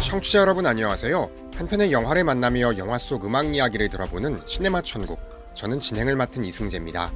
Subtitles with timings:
[0.00, 1.28] 청취자 여러분 안녕하세요.
[1.56, 5.18] 한편의 영화를 만나며 영화 속 음악 이야기를 들어보는 시네마 천국.
[5.54, 7.12] 저는 진행을 맡은 이승재입니다.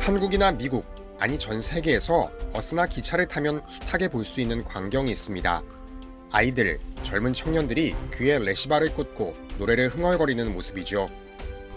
[0.00, 0.84] 한국이나 미국,
[1.18, 5.62] 아니 전 세계에서 버스나 기차를 타면 숱하게 볼 수 있는 광경이 있습니다.
[6.32, 11.10] 아이들, 젊은 청년들이 귀에 레시바를 꽂고 노래를 흥얼거리는 모습이죠.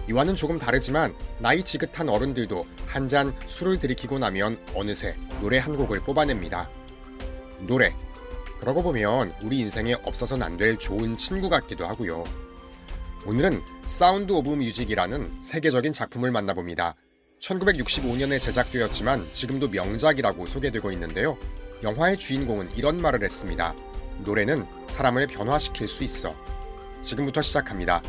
[0.09, 6.01] 이와는 조금 다르지만 나이 지긋한 어른들도 한 잔 술을 들이키고 나면 어느새 노래 한 곡을
[6.01, 6.69] 뽑아냅니다.
[7.59, 7.95] 노래.
[8.59, 12.23] 그러고 보면 우리 인생에 없어서는 안 될 좋은 친구 같기도 하고요.
[13.25, 16.95] 오늘은 사운드 오브 뮤직이라는 세계적인 작품을 만나봅니다.
[17.39, 21.37] 1965년에 제작되었지만 지금도 명작이라고 소개되고 있는데요.
[21.83, 23.75] 영화의 주인공은 이런 말을 했습니다.
[24.25, 26.33] 노래는 사람을 변화시킬 수 있어.
[27.01, 28.01] 지금부터 시작합니다.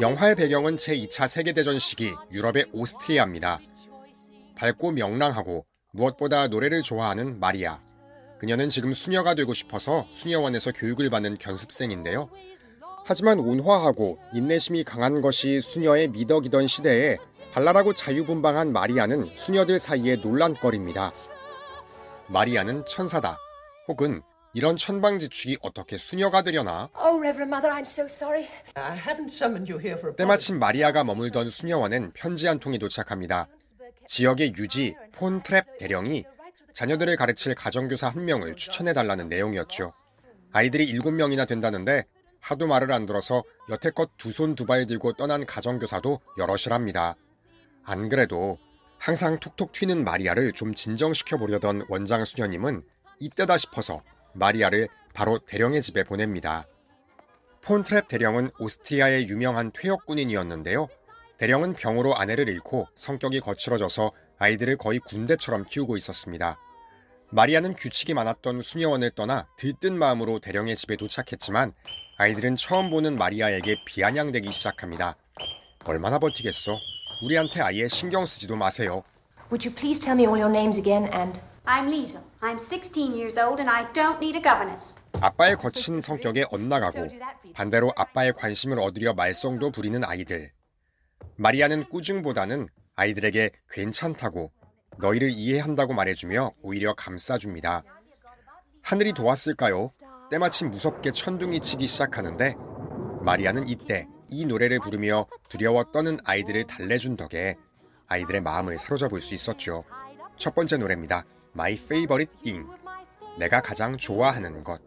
[0.00, 3.58] 영화의 배경은 제2차 세계대전 시기 유럽의 오스트리아입니다.
[4.56, 7.80] 밝고 명랑하고 무엇보다 노래를 좋아하는 마리아.
[8.38, 12.28] 그녀는 지금 수녀가 되고 싶어서 수녀원에서 교육을 받는 견습생인데요.
[13.04, 17.16] 하지만 온화하고 인내심이 강한 것이 수녀의 미덕이던 시대에
[17.52, 21.12] 발랄하고 자유분방한 마리아는 수녀들 사이에 논란거리입니다.
[22.28, 23.38] 마리아는 천사다.
[23.88, 24.22] 혹은
[24.54, 26.90] 이런 천방지축이 어떻게 수녀가 되려나?
[26.94, 28.46] Oh, Reverend Mother, I'm so sorry.
[28.74, 33.48] I haven't summoned you here for a 때마침 마리아가 머물던 수녀원엔 편지 한 통이 도착합니다.
[34.06, 36.24] 지역의 유지 폰 트랩 대령이
[36.74, 39.92] 자녀들을 가르칠 가정교사 한 명을 추천해 달라는 내용이었죠.
[40.52, 42.04] 아이들이 일곱 명이나 된다는데
[42.40, 47.14] 하도 말을 안 들어서 여태껏 두 손 두 발 들고 떠난 가정교사도 여럿이랍니다.
[47.84, 48.58] 안 그래도
[48.98, 52.82] 항상 톡톡 튀는 마리아를 좀 진정시켜 보려던 원장 수녀님은
[53.20, 54.02] 이때다 싶어서
[54.34, 56.66] 마리아를 바로 대령의 집에 보냅니다.
[57.62, 60.88] 폰트랩 대령은 오스트리아의 유명한 퇴역 군인이었는데요.
[61.38, 66.58] 대령은 병으로 아내를 잃고 성격이 거칠어져서 아이들을 거의 군대처럼 키우고 있었습니다.
[67.30, 71.72] 마리아는 규칙이 많았던 수녀원을 떠나 들뜬 마음으로 대령의 집에 도착했지만
[72.18, 75.16] 아이들은 처음 보는 마리아에게 비아냥대기 시작합니다.
[75.84, 76.78] 얼마나 버티겠어?
[77.24, 79.02] 우리한테 아예 신경 쓰지도 마세요.
[79.50, 82.22] Would you please tell me all your names again and I'm Liesel.
[82.40, 84.96] I'm 16 years old and I don't need a governess.
[85.20, 87.08] 아빠의 거친 성격에 엇나가고
[87.54, 90.50] 반대로 아빠의 관심을 얻으려 말썽도 부리는 아이들.
[91.36, 94.50] 마리아는 꾸중보다는 아이들에게 괜찮다고
[94.98, 97.84] 너희를 이해한다고 말해주며 오히려 감싸줍니다.
[98.82, 99.92] 하늘이 도왔을까요?
[100.30, 102.56] 때마침 무섭게 천둥이 치기 시작하는데
[103.20, 107.54] 마리아는 이때 이 노래를 부르며 두려워 떠는 아이들을 달래준 덕에
[108.08, 109.84] 아이들의 마음을 사로잡을 수 있었죠.
[110.36, 111.24] 첫 번째 노래입니다.
[111.54, 112.68] My Favorite Thing.
[113.38, 114.80] 내가 가장 좋아하는 것.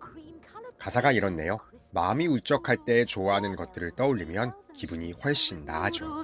[0.79, 1.57] 가사가 이렇네요.
[1.93, 6.23] 마음이 울적할 때 좋아하는 것들을 떠올리면 기분이 훨씬 나아져.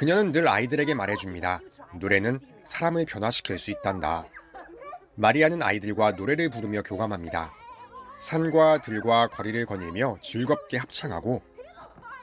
[0.00, 1.60] 그녀는 늘 아이들에게 말해줍니다.
[1.96, 4.24] 노래는 사람을 변화시킬 수 있단다.
[5.16, 7.52] 마리아는 아이들과 노래를 부르며 교감합니다.
[8.18, 11.42] 산과 들과 거리를 거닐며 즐겁게 합창하고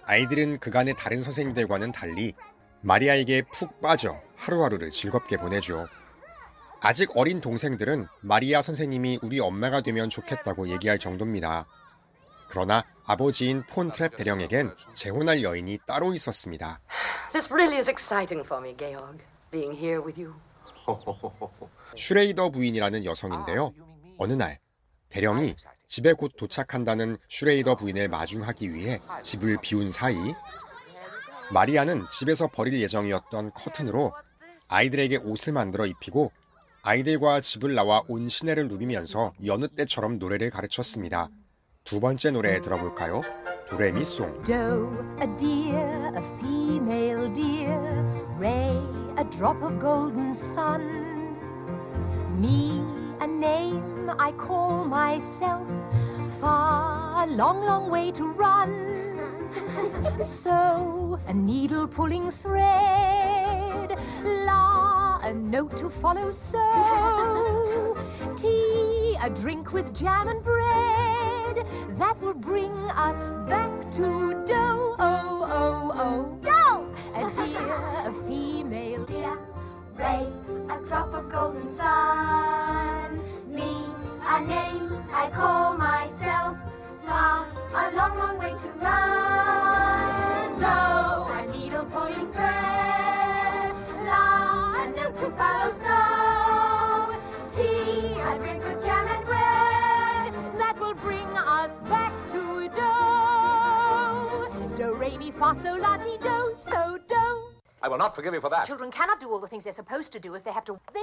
[0.05, 2.33] 아이들은 그간의 다른 선생님들과는 달리
[2.81, 5.87] 마리아에게 푹 빠져 하루하루를 즐겁게 보내죠.
[6.81, 11.67] 아직 어린 동생들은 마리아 선생님이 우리 엄마가 되면 좋겠다고 얘기할 정도입니다.
[12.49, 16.79] 그러나 아버지인 폰트랩 대령에겐 재혼할 여인이 따로 있었습니다.
[17.31, 20.33] This really is exciting for me, Georg, being here with you.
[21.95, 23.73] 슈레이더 부인이라는 여성인데요.
[24.17, 24.59] 어느 날
[25.09, 25.55] 대령이
[25.85, 30.15] 집에 곧 도착한다는 슈레이더 부인을 마중하기 위해 집을 비운 사이
[31.51, 34.13] 마리아는 집에서 버릴 예정이었던 커튼으로
[34.67, 36.31] 아이들에게 옷을 만들어 입히고
[36.81, 41.29] 아이들과 집을 나와 온 시내를 누비면서 여느 때처럼 노래를 가르쳤습니다.
[41.86, 43.20] 두 번째 노래 들어볼까요?
[43.68, 44.42] 도레미송.
[44.44, 44.88] Doe,
[45.18, 47.78] a deer, a female deer.
[48.38, 48.76] Ray,
[49.16, 51.36] a drop of golden sun.
[52.40, 52.80] Me,
[53.20, 55.66] a name I call myself.
[56.40, 58.72] Far, a long, long way to run.
[60.18, 63.96] So, a needle pulling thread.
[64.24, 66.30] La, a note to follow.
[66.30, 66.58] So,
[68.36, 71.25] tea, a drink with jam and bread
[71.97, 74.95] that will bring us back to dough.
[74.99, 76.87] Oh, oh, oh, dough!
[77.15, 77.73] A dear,
[78.05, 79.05] a female.
[79.05, 79.37] Dear
[79.95, 80.27] Ray,
[80.69, 83.19] a drop of golden sun.
[83.47, 83.85] Me,
[84.27, 86.57] a name I call myself.
[87.05, 89.76] Far, a long, long way to run.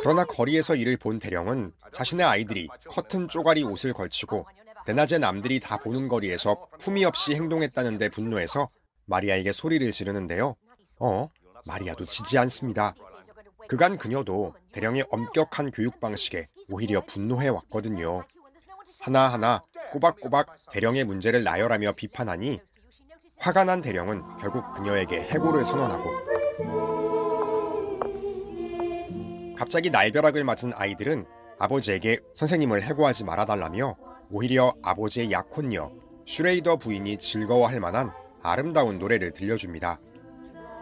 [0.03, 4.47] 그러나 거리에서 이를 본 대령은 자신의 아이들이 커튼 쪼가리 옷을 걸치고
[4.87, 8.69] 대낮에 남들이 다 보는 거리에서 품위 없이 행동했다는데 분노해서
[9.07, 10.57] 마리아에게 소리를 지르는데요.
[10.99, 11.29] 어,
[11.65, 12.95] 마리아도 지지 않습니다.
[13.69, 18.25] 그간 그녀도 대령의 엄격한 교육 방식에 오히려 분노해 왔거든요.
[19.01, 22.61] 하나하나 꼬박꼬박 대령의 문제를 나열하며 비판하니
[23.45, 26.11] 화가 난 대령은 결국 그녀에게 해고를 선언하고
[29.55, 31.27] 갑자기 날벼락을 맞은 아이들은
[31.59, 33.97] 아버지에게 선생님을 해고하지 말아달라며
[34.31, 35.93] 오히려 아버지의 약혼녀
[36.25, 38.13] 슈레이더 부인이 즐거워할 만한
[38.43, 40.01] 아름다운 노래를 들려줍니다.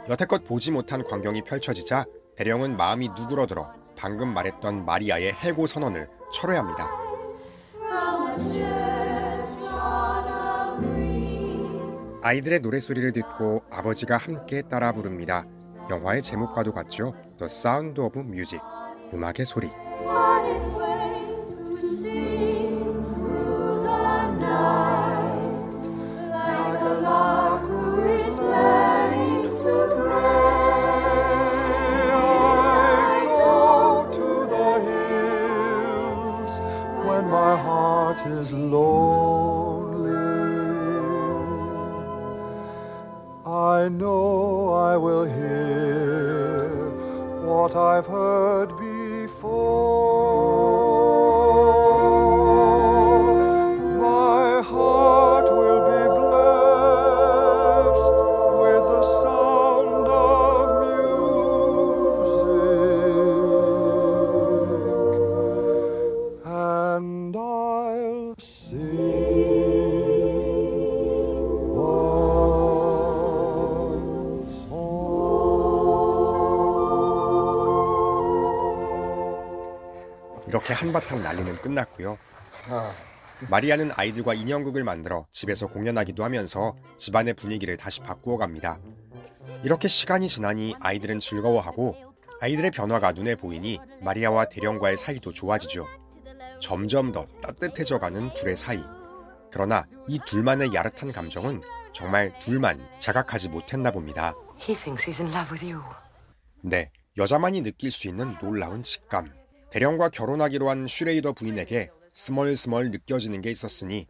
[0.09, 2.05] 여태껏 보지 못한 광경이 펼쳐지자
[2.37, 6.89] 대령은 마음이 누그러들어 방금 말했던 마리아의 해고 선언을 철회합니다.
[12.23, 15.45] 아이들의 노래소리를 듣고 아버지가 함께 따라 부릅니다.
[15.91, 17.15] 영화의 제목과도 같죠?
[17.39, 18.61] The Sound of Music.
[19.13, 19.69] 음악의 소리.
[80.53, 82.19] 이렇게 한바탕 난리는 끝났고요.
[83.49, 88.79] 마리아는 아이들과 인형극을 만들어 집에서 공연하기도 하면서 집안의 분위기를 다시 바꾸어 갑니다.
[89.65, 91.97] 이렇게 시간이 지나니 아이들은 즐거워하고
[92.43, 95.89] 아이들의 변화가 눈에 보이니 마리아와 대령과의 사이도 좋아지죠.
[96.61, 98.85] 점점 더 따뜻해져 가는 둘의 사이.
[99.51, 101.63] 그러나 이 둘만의 야릇한 감정은
[101.95, 104.35] 정말 둘만 자각하지 못했나 봅니다.
[104.61, 105.83] He thinks he's in love with you.
[106.61, 109.42] 네, 여자만이 느낄 수 있는 놀라운 직감.
[109.73, 114.07] 대령과 결혼하기로 한 슈레이더 부인에게 스멀스멀 느껴지는 게 있었으니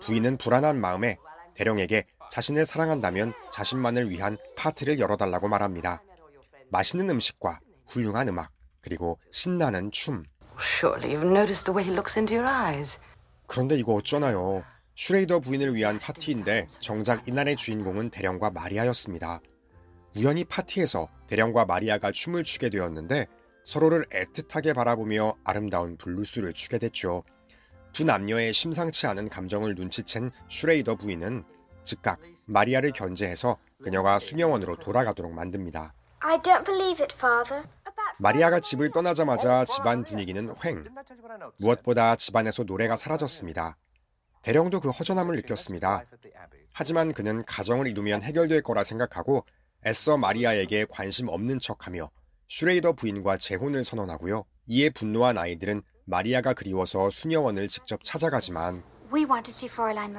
[0.00, 1.18] 부인은 불안한 마음에
[1.52, 6.02] 대령에게 자신을 사랑한다면 자신만을 위한 파티를 열어달라고 말합니다.
[6.70, 10.24] 맛있는 음식과 훌륭한 음악, 그리고 신나는 춤.
[13.46, 14.64] 그런데 이거 어쩌나요?
[14.94, 19.40] 슈레이더 부인을 위한 파티인데 정작 이날의 주인공은 대령과 마리아였습니다.
[20.16, 23.26] 우연히 파티에서 대령과 마리아가 춤을 추게 되었는데
[23.64, 27.24] 서로를 애틋하게 바라보며 아름다운 블루스를 추게 됐죠.
[27.92, 31.44] 두 남녀의 심상치 않은 감정을 눈치챈 슈레이더 부인은
[31.82, 35.94] 즉각 마리아를 견제해서 그녀가 수녀원으로 돌아가도록 만듭니다.
[36.20, 37.66] I don't believe it, Father.
[38.18, 40.84] 마리아가 집을 떠나자마자 집안 분위기는 휑.
[41.58, 43.76] 무엇보다 집안에서 노래가 사라졌습니다.
[44.42, 46.04] 대령도 그 허전함을 느꼈습니다.
[46.72, 49.44] 하지만 그는 가정을 이루면 해결될 거라 생각하고
[49.86, 52.10] 애써 마리아에게 관심 없는 척하며
[52.48, 54.44] 슈레이더 부인과 재혼을 선언하고요.
[54.66, 58.82] 이에 분노한 아이들은 마리아가 그리워서 수녀원을 직접 찾아가지만.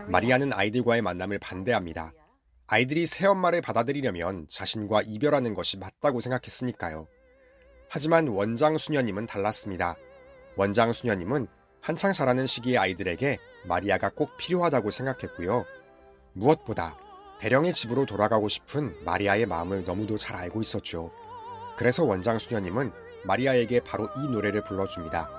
[0.08, 2.14] 마리아는 아이들과의 만남을 반대합니다.
[2.68, 7.08] 아이들이 새엄마를 받아들이려면 자신과 이별하는 것이 맞다고 생각했으니까요.
[7.90, 9.96] 하지만 원장 수녀님은 달랐습니다.
[10.56, 11.48] 원장 수녀님은
[11.82, 15.66] 한창 자라는 시기의 아이들에게 마리아가 꼭 필요하다고 생각했고요.
[16.34, 16.98] 무엇보다
[17.40, 21.12] 대령의 집으로 돌아가고 싶은 마리아의 마음을 너무도 잘 알고 있었죠.
[21.78, 22.92] 그래서 원장 수녀님은
[23.26, 25.30] 마리아에게 바로 이 노래를 불러줍니다.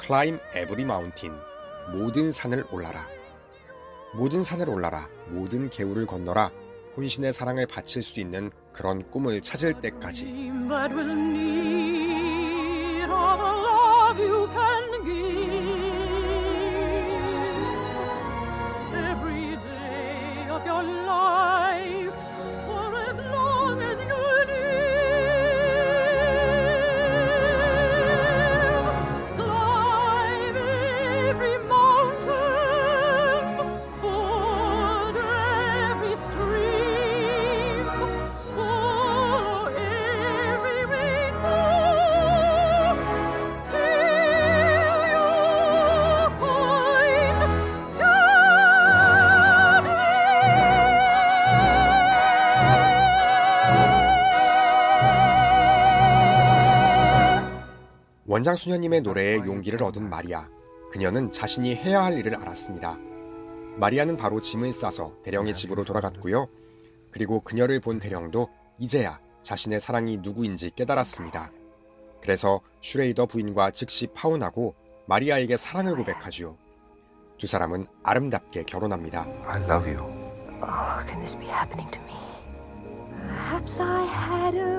[0.00, 1.40] Climb Every Mountain.
[1.92, 3.06] 모든 산을 올라라.
[4.14, 5.08] 모든 산을 올라라.
[5.28, 6.50] 모든 개울을 건너라.
[6.96, 10.50] 혼신의 사랑을 바칠 수 있는 그런 꿈을 찾을 때까지.
[58.40, 60.48] 원장 수녀님의 노래에 용기를 얻은 마리아.
[60.90, 62.96] 그녀는 자신이 해야 할 일을 알았습니다.
[63.76, 66.48] 마리아는 바로 짐을 싸서 대령의 집으로 돌아갔고요.
[67.10, 71.52] 그리고 그녀를 본 대령도 이제야 자신의 사랑이 누구인지 깨달았습니다.
[72.22, 74.74] 그래서 슈레이더 부인과 즉시 파혼하고
[75.06, 76.56] 마리아에게 사랑을 고백하지요.
[77.36, 79.26] 두 사람은 아름답게 결혼합니다.
[79.48, 80.00] I love you.
[80.62, 82.14] Oh, can this be happening to me?
[83.10, 84.78] Perhaps I had a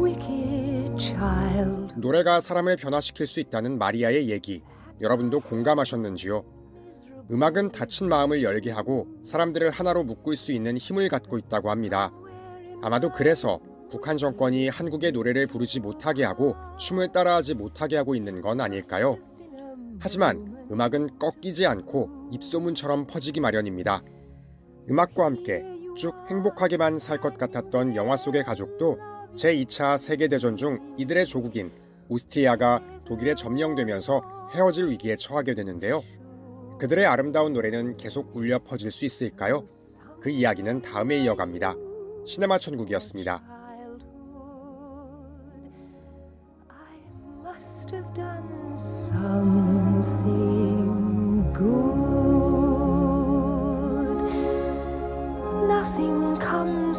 [0.00, 0.55] wicked.
[1.96, 4.62] 노래가 사람을 변화시킬 수 있다는 마리아의 얘기
[5.00, 6.42] 여러분도 공감하셨는지요?
[7.30, 12.12] 음악은 닫힌 마음을 열게 하고 사람들을 하나로 묶을 수 있는 힘을 갖고 있다고 합니다.
[12.82, 13.60] 아마도 그래서
[13.90, 19.18] 북한 정권이 한국의 노래를 부르지 못하게 하고 춤을 따라하지 못하게 하고 있는 건 아닐까요?
[20.00, 24.02] 하지만 음악은 꺾이지 않고 입소문처럼 퍼지기 마련입니다.
[24.88, 25.62] 음악과 함께
[25.96, 28.98] 쭉 행복하게만 살 것 같았던 영화 속의 가족도
[29.34, 31.70] 제2차 세계대전 중 이들의 조국인
[32.08, 36.02] 오스트리아가 독일에 점령되면서 헤어질 위기에 처하게 되는데요.
[36.78, 39.64] 그들의 아름다운 노래는 계속 울려 퍼질 수 있을까요?
[40.20, 41.74] 그 이야기는 다음에 이어갑니다.
[42.24, 43.56] 시네마 천국이었습니다.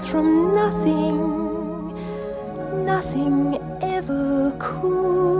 [0.05, 1.26] From nothing,
[3.17, 5.36] nothing ever could.